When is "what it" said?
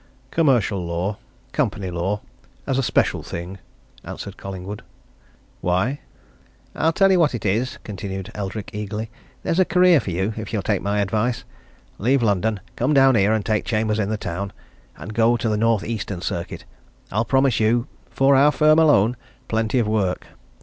7.19-7.45